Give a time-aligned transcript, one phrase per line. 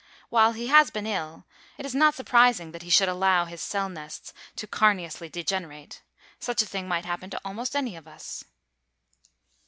[0.29, 1.45] While he has been ill
[1.77, 6.01] it is not surprising that he should allow his cell nests to carneously degenerate.
[6.39, 8.43] Such a thing might happen to almost any of us.